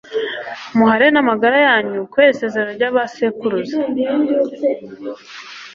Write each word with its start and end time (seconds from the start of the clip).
muhare 0.75 1.07
n'amagara 1.11 1.57
yanyu 1.67 1.99
kubera 2.11 2.33
isezerano 2.35 2.71
ry'abasekuruza 2.77 3.77